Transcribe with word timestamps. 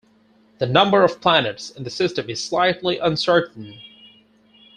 The 0.57 0.65
number 0.65 1.03
of 1.03 1.21
planets 1.21 1.69
in 1.69 1.83
the 1.83 1.91
system 1.91 2.27
is 2.27 2.43
slightly 2.43 2.97
uncertain. 2.97 3.79